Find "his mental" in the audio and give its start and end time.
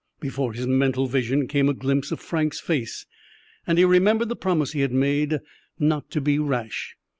0.53-1.05